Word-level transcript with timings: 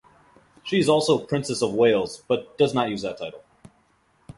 She 0.63 0.79
is 0.79 0.89
also 0.89 1.19
Princess 1.27 1.61
of 1.61 1.75
Wales 1.75 2.23
but 2.27 2.57
does 2.57 2.73
not 2.73 2.89
use 2.89 3.03
that 3.03 3.19
title. 3.19 3.43